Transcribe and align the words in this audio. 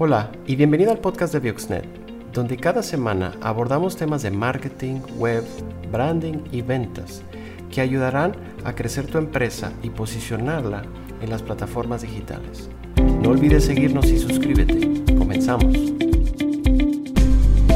Hola 0.00 0.30
y 0.46 0.54
bienvenido 0.54 0.92
al 0.92 0.98
podcast 0.98 1.32
de 1.32 1.40
Bioxnet, 1.40 1.84
donde 2.32 2.56
cada 2.56 2.84
semana 2.84 3.34
abordamos 3.40 3.96
temas 3.96 4.22
de 4.22 4.30
marketing, 4.30 5.00
web, 5.16 5.42
branding 5.90 6.44
y 6.52 6.62
ventas 6.62 7.22
que 7.68 7.80
ayudarán 7.80 8.36
a 8.64 8.76
crecer 8.76 9.08
tu 9.08 9.18
empresa 9.18 9.72
y 9.82 9.90
posicionarla 9.90 10.84
en 11.20 11.30
las 11.30 11.42
plataformas 11.42 12.02
digitales. 12.02 12.70
No 13.20 13.30
olvides 13.30 13.64
seguirnos 13.64 14.06
y 14.06 14.18
suscríbete. 14.18 15.16
Comenzamos. 15.18 15.76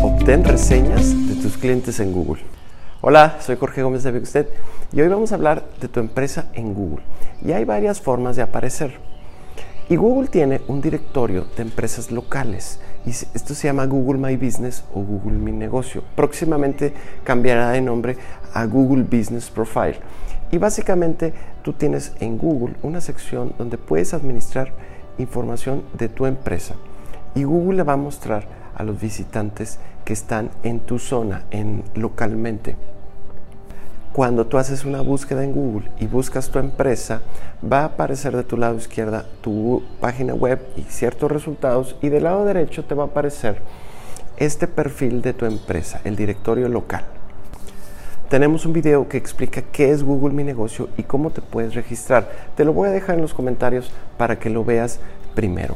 Obtén 0.00 0.44
reseñas 0.44 1.28
de 1.28 1.42
tus 1.42 1.58
clientes 1.58 1.98
en 1.98 2.12
Google. 2.12 2.40
Hola, 3.00 3.38
soy 3.40 3.56
Jorge 3.56 3.82
Gómez 3.82 4.04
de 4.04 4.12
Bioxnet 4.12 4.48
y 4.92 5.00
hoy 5.00 5.08
vamos 5.08 5.32
a 5.32 5.34
hablar 5.34 5.64
de 5.80 5.88
tu 5.88 5.98
empresa 5.98 6.52
en 6.54 6.72
Google. 6.72 7.02
Y 7.44 7.50
hay 7.50 7.64
varias 7.64 8.00
formas 8.00 8.36
de 8.36 8.42
aparecer. 8.42 9.11
Y 9.88 9.96
Google 9.96 10.28
tiene 10.28 10.60
un 10.68 10.80
directorio 10.80 11.46
de 11.56 11.62
empresas 11.62 12.10
locales. 12.10 12.80
Y 13.04 13.10
esto 13.10 13.54
se 13.54 13.66
llama 13.66 13.86
Google 13.86 14.18
My 14.18 14.36
Business 14.36 14.84
o 14.94 15.00
Google 15.00 15.38
Mi 15.38 15.52
Negocio. 15.52 16.02
Próximamente 16.14 16.94
cambiará 17.24 17.70
de 17.70 17.80
nombre 17.80 18.16
a 18.54 18.64
Google 18.64 19.02
Business 19.02 19.50
Profile. 19.50 19.98
Y 20.50 20.58
básicamente 20.58 21.32
tú 21.62 21.72
tienes 21.72 22.12
en 22.20 22.38
Google 22.38 22.76
una 22.82 23.00
sección 23.00 23.54
donde 23.58 23.78
puedes 23.78 24.14
administrar 24.14 24.72
información 25.18 25.82
de 25.98 26.08
tu 26.08 26.26
empresa. 26.26 26.74
Y 27.34 27.44
Google 27.44 27.78
le 27.78 27.82
va 27.82 27.94
a 27.94 27.96
mostrar 27.96 28.46
a 28.74 28.84
los 28.84 29.00
visitantes 29.00 29.78
que 30.04 30.12
están 30.12 30.50
en 30.62 30.80
tu 30.80 30.98
zona, 30.98 31.44
en 31.50 31.82
localmente. 31.94 32.76
Cuando 34.12 34.46
tú 34.46 34.58
haces 34.58 34.84
una 34.84 35.00
búsqueda 35.00 35.42
en 35.42 35.52
Google 35.52 35.90
y 35.98 36.06
buscas 36.06 36.50
tu 36.50 36.58
empresa, 36.58 37.22
va 37.64 37.80
a 37.80 37.84
aparecer 37.86 38.36
de 38.36 38.44
tu 38.44 38.58
lado 38.58 38.76
izquierda 38.76 39.24
tu 39.40 39.82
página 40.02 40.34
web 40.34 40.60
y 40.76 40.82
ciertos 40.82 41.32
resultados 41.32 41.96
y 42.02 42.10
del 42.10 42.24
lado 42.24 42.44
derecho 42.44 42.84
te 42.84 42.94
va 42.94 43.04
a 43.04 43.06
aparecer 43.06 43.56
este 44.36 44.66
perfil 44.66 45.22
de 45.22 45.32
tu 45.32 45.46
empresa, 45.46 46.02
el 46.04 46.14
directorio 46.14 46.68
local. 46.68 47.04
Tenemos 48.28 48.66
un 48.66 48.74
video 48.74 49.08
que 49.08 49.16
explica 49.16 49.62
qué 49.62 49.92
es 49.92 50.02
Google 50.02 50.34
Mi 50.34 50.44
Negocio 50.44 50.90
y 50.98 51.04
cómo 51.04 51.30
te 51.30 51.40
puedes 51.40 51.74
registrar. 51.74 52.30
Te 52.54 52.66
lo 52.66 52.74
voy 52.74 52.90
a 52.90 52.92
dejar 52.92 53.14
en 53.14 53.22
los 53.22 53.32
comentarios 53.32 53.90
para 54.18 54.38
que 54.38 54.50
lo 54.50 54.62
veas 54.62 55.00
primero. 55.34 55.74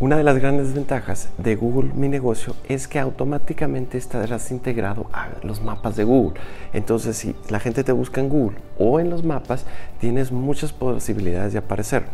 Una 0.00 0.16
de 0.16 0.24
las 0.24 0.38
grandes 0.38 0.72
ventajas 0.72 1.28
de 1.36 1.56
Google 1.56 1.92
Mi 1.92 2.08
Negocio 2.08 2.56
es 2.66 2.88
que 2.88 2.98
automáticamente 2.98 3.98
estarás 3.98 4.50
integrado 4.50 5.10
a 5.12 5.28
los 5.42 5.60
mapas 5.60 5.94
de 5.94 6.04
Google. 6.04 6.40
Entonces, 6.72 7.18
si 7.18 7.36
la 7.50 7.60
gente 7.60 7.84
te 7.84 7.92
busca 7.92 8.22
en 8.22 8.30
Google 8.30 8.56
o 8.78 8.98
en 8.98 9.10
los 9.10 9.24
mapas, 9.24 9.66
tienes 9.98 10.32
muchas 10.32 10.72
posibilidades 10.72 11.52
de 11.52 11.58
aparecer. 11.58 12.04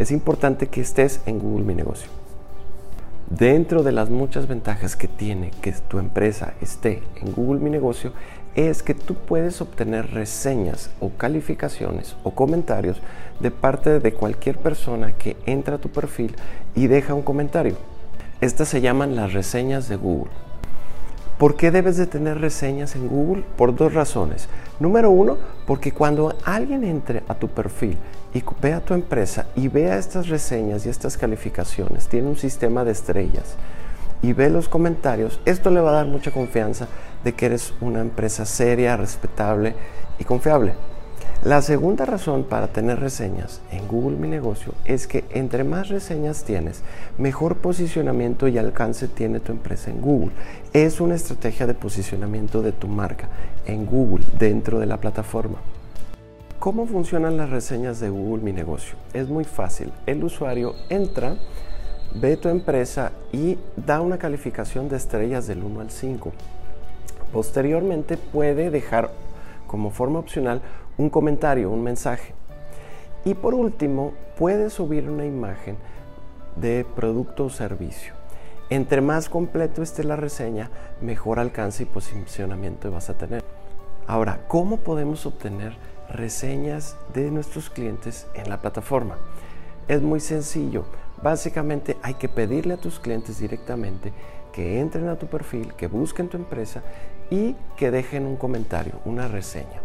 Es 0.00 0.10
importante 0.10 0.66
que 0.66 0.80
estés 0.80 1.20
en 1.26 1.38
Google 1.38 1.64
Mi 1.64 1.76
Negocio. 1.76 2.10
Dentro 3.30 3.84
de 3.84 3.92
las 3.92 4.10
muchas 4.10 4.48
ventajas 4.48 4.96
que 4.96 5.06
tiene 5.06 5.52
que 5.62 5.70
tu 5.70 6.00
empresa 6.00 6.54
esté 6.60 7.04
en 7.22 7.32
Google 7.32 7.60
Mi 7.60 7.70
Negocio 7.70 8.14
es 8.58 8.82
que 8.82 8.92
tú 8.92 9.14
puedes 9.14 9.60
obtener 9.60 10.10
reseñas 10.10 10.90
o 10.98 11.10
calificaciones 11.10 12.16
o 12.24 12.32
comentarios 12.32 13.00
de 13.38 13.52
parte 13.52 14.00
de 14.00 14.12
cualquier 14.12 14.58
persona 14.58 15.12
que 15.12 15.36
entra 15.46 15.76
a 15.76 15.78
tu 15.78 15.90
perfil 15.90 16.34
y 16.74 16.88
deja 16.88 17.14
un 17.14 17.22
comentario. 17.22 17.76
Estas 18.40 18.66
se 18.68 18.80
llaman 18.80 19.14
las 19.14 19.32
reseñas 19.32 19.88
de 19.88 19.94
Google. 19.94 20.32
¿Por 21.38 21.54
qué 21.54 21.70
debes 21.70 21.96
de 21.98 22.08
tener 22.08 22.40
reseñas 22.40 22.96
en 22.96 23.06
Google? 23.06 23.44
Por 23.56 23.76
dos 23.76 23.94
razones. 23.94 24.48
Número 24.80 25.12
uno, 25.12 25.38
porque 25.64 25.92
cuando 25.92 26.36
alguien 26.44 26.82
entre 26.82 27.22
a 27.28 27.34
tu 27.34 27.46
perfil 27.46 27.96
y 28.34 28.42
vea 28.60 28.80
tu 28.80 28.92
empresa 28.92 29.46
y 29.54 29.68
vea 29.68 29.98
estas 29.98 30.28
reseñas 30.28 30.84
y 30.84 30.88
estas 30.88 31.16
calificaciones, 31.16 32.08
tiene 32.08 32.26
un 32.26 32.36
sistema 32.36 32.82
de 32.82 32.90
estrellas 32.90 33.54
y 34.22 34.32
ve 34.32 34.50
los 34.50 34.68
comentarios, 34.68 35.40
esto 35.44 35.70
le 35.70 35.80
va 35.80 35.90
a 35.90 35.94
dar 35.94 36.06
mucha 36.06 36.30
confianza 36.30 36.88
de 37.24 37.34
que 37.34 37.46
eres 37.46 37.74
una 37.80 38.00
empresa 38.00 38.44
seria, 38.44 38.96
respetable 38.96 39.74
y 40.18 40.24
confiable. 40.24 40.74
La 41.44 41.62
segunda 41.62 42.04
razón 42.04 42.42
para 42.42 42.66
tener 42.68 42.98
reseñas 42.98 43.60
en 43.70 43.86
Google 43.86 44.16
Mi 44.16 44.26
Negocio 44.26 44.74
es 44.84 45.06
que 45.06 45.24
entre 45.30 45.62
más 45.62 45.88
reseñas 45.88 46.42
tienes, 46.42 46.82
mejor 47.16 47.58
posicionamiento 47.58 48.48
y 48.48 48.58
alcance 48.58 49.06
tiene 49.06 49.38
tu 49.38 49.52
empresa 49.52 49.90
en 49.90 50.00
Google. 50.00 50.32
Es 50.72 51.00
una 51.00 51.14
estrategia 51.14 51.68
de 51.68 51.74
posicionamiento 51.74 52.60
de 52.60 52.72
tu 52.72 52.88
marca 52.88 53.28
en 53.66 53.86
Google 53.86 54.24
dentro 54.36 54.80
de 54.80 54.86
la 54.86 54.96
plataforma. 54.96 55.58
¿Cómo 56.58 56.86
funcionan 56.86 57.36
las 57.36 57.50
reseñas 57.50 58.00
de 58.00 58.10
Google 58.10 58.42
Mi 58.42 58.52
Negocio? 58.52 58.96
Es 59.12 59.28
muy 59.28 59.44
fácil. 59.44 59.92
El 60.06 60.24
usuario 60.24 60.74
entra, 60.88 61.36
ve 62.14 62.36
tu 62.36 62.48
empresa 62.48 63.12
y 63.32 63.58
da 63.76 64.00
una 64.00 64.18
calificación 64.18 64.88
de 64.88 64.96
estrellas 64.96 65.46
del 65.46 65.62
1 65.62 65.80
al 65.80 65.90
5. 65.90 66.32
Posteriormente 67.32 68.16
puede 68.16 68.70
dejar 68.70 69.10
como 69.66 69.90
forma 69.90 70.18
opcional 70.18 70.62
un 70.96 71.10
comentario, 71.10 71.70
un 71.70 71.82
mensaje. 71.82 72.34
Y 73.24 73.34
por 73.34 73.54
último, 73.54 74.12
puede 74.36 74.70
subir 74.70 75.08
una 75.10 75.26
imagen 75.26 75.76
de 76.56 76.86
producto 76.96 77.46
o 77.46 77.50
servicio. 77.50 78.14
Entre 78.70 79.00
más 79.00 79.28
completo 79.28 79.82
esté 79.82 80.04
la 80.04 80.16
reseña, 80.16 80.70
mejor 81.00 81.38
alcance 81.38 81.84
y 81.84 81.86
posicionamiento 81.86 82.90
vas 82.90 83.10
a 83.10 83.14
tener. 83.16 83.44
Ahora, 84.06 84.40
¿cómo 84.48 84.78
podemos 84.78 85.26
obtener 85.26 85.76
reseñas 86.10 86.96
de 87.12 87.30
nuestros 87.30 87.70
clientes 87.70 88.26
en 88.34 88.48
la 88.48 88.60
plataforma? 88.60 89.16
Es 89.86 90.02
muy 90.02 90.20
sencillo. 90.20 90.84
Básicamente 91.22 91.96
hay 92.02 92.14
que 92.14 92.28
pedirle 92.28 92.74
a 92.74 92.78
tus 92.78 93.00
clientes 93.00 93.38
directamente 93.38 94.12
que 94.52 94.80
entren 94.80 95.08
a 95.08 95.16
tu 95.16 95.26
perfil, 95.26 95.74
que 95.74 95.86
busquen 95.86 96.28
tu 96.28 96.36
empresa 96.36 96.82
y 97.30 97.54
que 97.76 97.90
dejen 97.90 98.26
un 98.26 98.36
comentario, 98.36 99.00
una 99.04 99.28
reseña. 99.28 99.82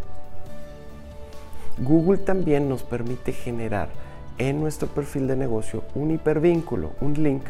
Google 1.80 2.20
también 2.20 2.70
nos 2.70 2.84
permite 2.84 3.34
generar 3.34 3.90
en 4.38 4.60
nuestro 4.60 4.88
perfil 4.88 5.28
de 5.28 5.36
negocio 5.36 5.84
un 5.96 6.12
hipervínculo, 6.12 6.92
un 7.02 7.14
link 7.22 7.44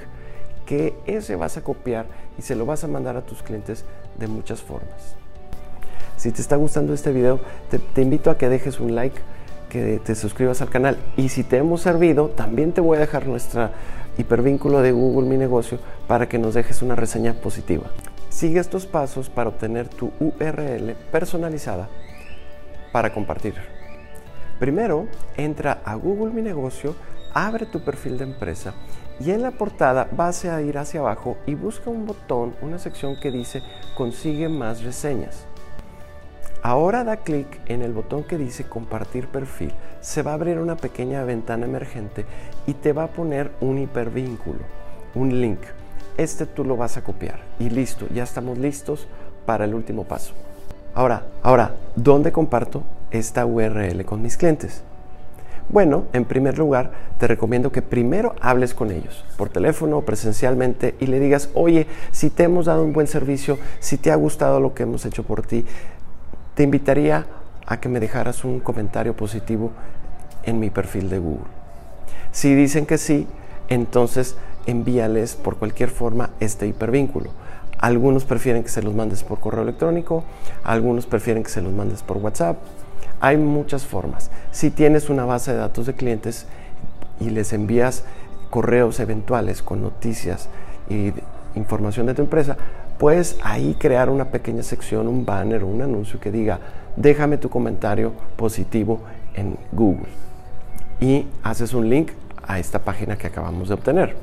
que 0.66 0.94
ese 1.06 1.36
vas 1.36 1.58
a 1.58 1.64
copiar 1.64 2.06
y 2.38 2.42
se 2.42 2.56
lo 2.56 2.66
vas 2.66 2.84
a 2.84 2.88
mandar 2.88 3.18
a 3.18 3.22
tus 3.22 3.44
clientes 3.44 3.84
de 4.18 4.28
muchas 4.28 4.62
formas. 4.62 5.16
Si 6.16 6.32
te 6.32 6.42
está 6.42 6.56
gustando 6.56 6.94
este 6.94 7.12
video, 7.12 7.42
te, 7.70 7.80
te 7.80 8.02
invito 8.02 8.32
a 8.32 8.38
que 8.38 8.48
dejes 8.48 8.80
un 8.80 8.96
like, 8.96 9.20
que 9.74 10.00
te 10.06 10.14
suscribas 10.14 10.62
al 10.62 10.70
canal 10.70 11.00
y 11.18 11.30
si 11.30 11.44
te 11.44 11.58
hemos 11.58 11.82
servido, 11.82 12.30
también 12.30 12.74
te 12.74 12.80
voy 12.80 12.98
a 12.98 13.00
dejar 13.00 13.26
nuestra 13.26 13.72
hipervínculo 14.20 14.84
de 14.84 14.92
Google 14.92 15.28
Mi 15.28 15.36
Negocio 15.36 15.80
para 16.08 16.30
que 16.30 16.38
nos 16.38 16.54
dejes 16.54 16.84
una 16.84 16.96
reseña 16.96 17.34
positiva. 17.34 17.88
Sigue 18.30 18.60
estos 18.60 18.86
pasos 18.86 19.30
para 19.30 19.50
obtener 19.50 19.88
tu 19.88 20.12
URL 20.20 20.96
personalizada 21.12 21.90
para 22.92 23.12
compartir. 23.12 23.56
Primero, 24.60 25.08
entra 25.38 25.82
a 25.84 25.96
Google 25.96 26.32
Mi 26.32 26.44
Negocio, 26.44 26.94
abre 27.34 27.66
tu 27.66 27.84
perfil 27.84 28.20
de 28.20 28.26
empresa 28.26 28.76
y 29.20 29.32
en 29.32 29.42
la 29.42 29.52
portada 29.52 30.08
vas 30.12 30.46
a 30.46 30.62
ir 30.62 30.78
hacia 30.78 31.00
abajo 31.00 31.38
y 31.48 31.56
busca 31.56 31.90
un 31.90 32.06
botón, 32.06 32.54
una 32.62 32.78
sección 32.78 33.20
que 33.20 33.32
dice 33.32 33.64
Consigue 33.98 34.50
más 34.50 34.84
reseñas. 34.84 35.48
Ahora 36.66 37.04
da 37.04 37.18
clic 37.18 37.60
en 37.66 37.82
el 37.82 37.92
botón 37.92 38.24
que 38.24 38.38
dice 38.38 38.64
compartir 38.64 39.28
perfil. 39.28 39.74
Se 40.00 40.22
va 40.22 40.32
a 40.32 40.36
abrir 40.36 40.60
una 40.60 40.78
pequeña 40.78 41.22
ventana 41.26 41.66
emergente 41.66 42.26
y 42.66 42.74
te 42.74 42.94
va 42.94 43.04
a 43.04 43.08
poner 43.08 43.52
un 43.60 43.80
hipervínculo, 43.80 44.62
un 45.14 45.42
link. 45.42 45.60
Este 46.16 46.46
tú 46.46 46.64
lo 46.64 46.78
vas 46.78 46.96
a 46.96 47.04
copiar 47.04 47.42
y 47.60 47.70
listo, 47.70 48.08
ya 48.14 48.24
estamos 48.24 48.58
listos 48.58 49.10
para 49.46 49.66
el 49.66 49.74
último 49.74 50.06
paso. 50.06 50.36
Ahora, 50.96 51.26
ahora, 51.42 51.76
¿dónde 51.98 52.32
comparto 52.32 52.84
esta 53.12 53.46
URL 53.46 54.06
con 54.06 54.22
mis 54.22 54.38
clientes? 54.38 54.84
Bueno, 55.68 56.06
en 56.14 56.24
primer 56.24 56.58
lugar, 56.58 56.92
te 57.20 57.28
recomiendo 57.28 57.74
que 57.74 57.82
primero 57.82 58.36
hables 58.40 58.74
con 58.74 58.92
ellos, 58.92 59.26
por 59.38 59.50
teléfono 59.50 59.98
o 59.98 60.06
presencialmente, 60.06 60.96
y 61.00 61.08
le 61.08 61.20
digas, 61.20 61.50
oye, 61.56 61.88
si 62.12 62.30
te 62.30 62.44
hemos 62.44 62.68
dado 62.68 62.84
un 62.84 62.94
buen 62.94 63.08
servicio, 63.08 63.58
si 63.80 63.98
te 63.98 64.12
ha 64.12 64.16
gustado 64.16 64.60
lo 64.60 64.74
que 64.74 64.84
hemos 64.84 65.06
hecho 65.06 65.24
por 65.24 65.42
ti, 65.42 65.66
te 66.56 66.64
invitaría 66.64 67.26
a 67.66 67.80
que 67.80 67.90
me 67.90 68.00
dejaras 68.00 68.44
un 68.44 68.60
comentario 68.60 69.16
positivo 69.16 69.72
en 70.44 70.60
mi 70.60 70.70
perfil 70.70 71.10
de 71.10 71.20
Google. 71.20 71.48
Si 72.32 72.54
dicen 72.54 72.86
que 72.86 72.98
sí, 72.98 73.28
entonces 73.70 74.36
envíales 74.66 75.36
por 75.36 75.58
cualquier 75.58 75.90
forma 75.90 76.30
este 76.40 76.68
hipervínculo. 76.68 77.32
Algunos 77.80 78.24
prefieren 78.26 78.64
que 78.64 78.70
se 78.70 78.82
los 78.82 78.94
mandes 78.94 79.24
por 79.24 79.40
correo 79.40 79.64
electrónico, 79.64 80.24
algunos 80.64 81.06
prefieren 81.06 81.44
que 81.44 81.50
se 81.50 81.62
los 81.62 81.74
mandes 81.74 82.02
por 82.02 82.18
WhatsApp. 82.18 82.58
Hay 83.20 83.38
muchas 83.38 83.86
formas. 83.86 84.32
Si 84.52 84.70
tienes 84.70 85.10
una 85.10 85.26
base 85.26 85.52
de 85.52 85.58
datos 85.58 85.86
de 85.86 85.94
clientes 85.94 86.46
y 87.20 87.30
les 87.30 87.54
envías 87.54 88.04
correos 88.50 89.00
eventuales 89.00 89.62
con 89.62 89.82
noticias 89.82 90.50
y 90.90 91.14
información 91.56 92.06
de 92.08 92.14
tu 92.14 92.22
empresa, 92.22 92.58
puedes 92.98 93.38
ahí 93.44 93.76
crear 93.80 94.10
una 94.10 94.26
pequeña 94.26 94.64
sección, 94.64 95.08
un 95.08 95.26
banner 95.26 95.64
o 95.64 95.68
un 95.68 95.82
anuncio 95.82 96.20
que 96.20 96.32
diga, 96.32 96.60
déjame 96.96 97.38
tu 97.38 97.50
comentario 97.50 98.14
positivo 98.36 99.02
en 99.36 99.58
Google. 99.72 100.10
Y 101.00 101.28
haces 101.44 101.74
un 101.74 101.90
link 101.90 102.12
a 102.46 102.60
esta 102.60 102.80
página 102.80 103.18
que 103.18 103.28
acabamos 103.28 103.68
de 103.70 103.74
obtener. 103.76 104.16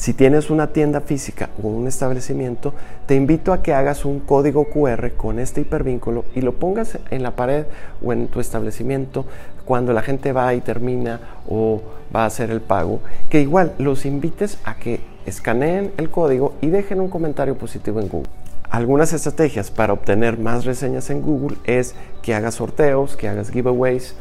Si 0.00 0.14
tienes 0.14 0.48
una 0.48 0.68
tienda 0.68 1.02
física 1.02 1.50
o 1.62 1.68
un 1.68 1.86
establecimiento, 1.86 2.72
te 3.04 3.16
invito 3.16 3.52
a 3.52 3.62
que 3.62 3.74
hagas 3.74 4.06
un 4.06 4.20
código 4.20 4.64
QR 4.70 5.10
con 5.10 5.38
este 5.38 5.60
hipervínculo 5.60 6.24
y 6.34 6.40
lo 6.40 6.54
pongas 6.54 6.98
en 7.10 7.22
la 7.22 7.36
pared 7.36 7.66
o 8.02 8.14
en 8.14 8.28
tu 8.28 8.40
establecimiento 8.40 9.26
cuando 9.66 9.92
la 9.92 10.00
gente 10.00 10.32
va 10.32 10.54
y 10.54 10.62
termina 10.62 11.20
o 11.46 11.82
va 12.16 12.22
a 12.22 12.26
hacer 12.26 12.50
el 12.50 12.62
pago, 12.62 13.00
que 13.28 13.42
igual 13.42 13.74
los 13.76 14.06
invites 14.06 14.56
a 14.64 14.76
que 14.76 15.00
escaneen 15.26 15.92
el 15.96 16.10
código 16.10 16.54
y 16.60 16.68
dejen 16.68 17.00
un 17.00 17.08
comentario 17.08 17.56
positivo 17.56 18.00
en 18.00 18.08
Google. 18.08 18.30
Algunas 18.70 19.12
estrategias 19.12 19.70
para 19.70 19.92
obtener 19.92 20.38
más 20.38 20.64
reseñas 20.64 21.10
en 21.10 21.22
Google 21.22 21.56
es 21.64 21.94
que 22.22 22.34
hagas 22.34 22.54
sorteos, 22.54 23.16
que 23.16 23.28
hagas 23.28 23.50
giveaways 23.50 24.14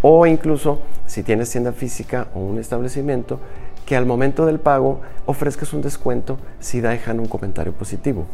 o 0.00 0.26
incluso 0.26 0.80
si 1.06 1.22
tienes 1.22 1.50
tienda 1.50 1.72
física 1.72 2.28
o 2.34 2.40
un 2.40 2.58
establecimiento, 2.58 3.38
que 3.86 3.96
al 3.96 4.06
momento 4.06 4.46
del 4.46 4.58
pago 4.58 5.00
ofrezcas 5.26 5.72
un 5.72 5.82
descuento 5.82 6.38
si 6.60 6.80
dejan 6.80 7.20
un 7.20 7.26
comentario 7.26 7.72
positivo. 7.72 8.26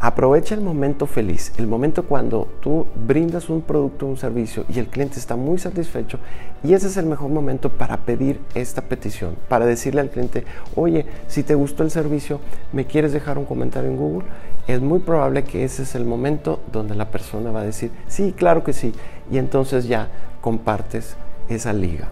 Aprovecha 0.00 0.54
el 0.54 0.60
momento 0.60 1.06
feliz, 1.06 1.52
el 1.56 1.66
momento 1.66 2.04
cuando 2.04 2.48
tú 2.60 2.86
brindas 3.06 3.48
un 3.48 3.62
producto 3.62 4.06
o 4.06 4.10
un 4.10 4.16
servicio 4.16 4.64
y 4.68 4.78
el 4.78 4.88
cliente 4.88 5.18
está 5.18 5.36
muy 5.36 5.56
satisfecho 5.58 6.18
y 6.62 6.74
ese 6.74 6.88
es 6.88 6.96
el 6.96 7.06
mejor 7.06 7.30
momento 7.30 7.70
para 7.70 7.98
pedir 7.98 8.40
esta 8.54 8.82
petición, 8.82 9.36
para 9.48 9.66
decirle 9.66 10.00
al 10.00 10.10
cliente, 10.10 10.44
oye, 10.74 11.06
si 11.28 11.42
te 11.42 11.54
gustó 11.54 11.84
el 11.84 11.90
servicio, 11.90 12.40
¿me 12.72 12.86
quieres 12.86 13.12
dejar 13.12 13.38
un 13.38 13.44
comentario 13.44 13.88
en 13.88 13.96
Google? 13.96 14.28
Es 14.66 14.80
muy 14.80 14.98
probable 14.98 15.44
que 15.44 15.64
ese 15.64 15.84
es 15.84 15.94
el 15.94 16.04
momento 16.04 16.60
donde 16.72 16.94
la 16.94 17.10
persona 17.10 17.50
va 17.50 17.60
a 17.60 17.64
decir, 17.64 17.90
sí, 18.08 18.34
claro 18.36 18.64
que 18.64 18.72
sí, 18.72 18.92
y 19.30 19.38
entonces 19.38 19.86
ya 19.86 20.08
compartes 20.40 21.16
esa 21.48 21.72
liga. 21.72 22.08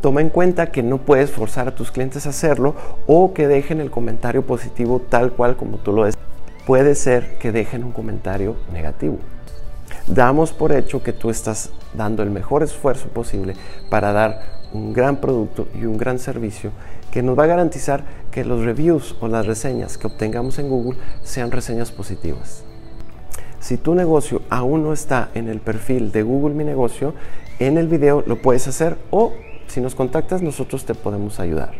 Toma 0.00 0.20
en 0.20 0.28
cuenta 0.28 0.70
que 0.70 0.82
no 0.82 0.98
puedes 0.98 1.30
forzar 1.30 1.66
a 1.66 1.74
tus 1.74 1.90
clientes 1.90 2.26
a 2.26 2.30
hacerlo 2.30 2.74
o 3.06 3.32
que 3.32 3.48
dejen 3.48 3.80
el 3.80 3.90
comentario 3.90 4.42
positivo 4.42 5.00
tal 5.00 5.32
cual 5.32 5.56
como 5.56 5.78
tú 5.78 5.92
lo 5.92 6.04
des. 6.04 6.16
Puede 6.66 6.96
ser 6.96 7.38
que 7.38 7.52
dejen 7.52 7.84
un 7.84 7.92
comentario 7.92 8.56
negativo. 8.72 9.18
Damos 10.08 10.52
por 10.52 10.72
hecho 10.72 11.00
que 11.00 11.12
tú 11.12 11.30
estás 11.30 11.70
dando 11.94 12.24
el 12.24 12.30
mejor 12.30 12.64
esfuerzo 12.64 13.06
posible 13.06 13.54
para 13.88 14.12
dar 14.12 14.40
un 14.72 14.92
gran 14.92 15.20
producto 15.20 15.68
y 15.80 15.84
un 15.84 15.96
gran 15.96 16.18
servicio 16.18 16.72
que 17.12 17.22
nos 17.22 17.38
va 17.38 17.44
a 17.44 17.46
garantizar 17.46 18.02
que 18.32 18.44
los 18.44 18.64
reviews 18.64 19.14
o 19.20 19.28
las 19.28 19.46
reseñas 19.46 19.96
que 19.96 20.08
obtengamos 20.08 20.58
en 20.58 20.68
Google 20.68 20.98
sean 21.22 21.52
reseñas 21.52 21.92
positivas. 21.92 22.64
Si 23.60 23.76
tu 23.76 23.94
negocio 23.94 24.42
aún 24.50 24.82
no 24.82 24.92
está 24.92 25.30
en 25.34 25.48
el 25.48 25.60
perfil 25.60 26.10
de 26.10 26.24
Google 26.24 26.56
Mi 26.56 26.64
Negocio, 26.64 27.14
en 27.60 27.78
el 27.78 27.86
video 27.86 28.24
lo 28.26 28.42
puedes 28.42 28.66
hacer 28.66 28.98
o 29.12 29.32
si 29.68 29.80
nos 29.80 29.94
contactas, 29.94 30.42
nosotros 30.42 30.84
te 30.84 30.94
podemos 30.94 31.38
ayudar. 31.38 31.74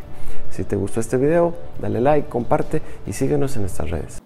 Si 0.50 0.62
te 0.62 0.76
gustó 0.76 1.00
este 1.00 1.16
video, 1.16 1.54
dale 1.80 2.00
like, 2.00 2.28
comparte 2.28 2.82
y 3.04 3.12
síguenos 3.12 3.56
en 3.56 3.62
nuestras 3.62 3.90
redes. 3.90 4.25